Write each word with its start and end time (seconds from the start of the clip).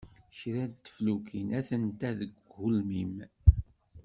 Kra 0.37 0.63
n 0.71 0.71
teflukin 0.83 1.47
atent-a 1.59 2.09
deg 2.19 2.31
ugelmim. 2.63 3.15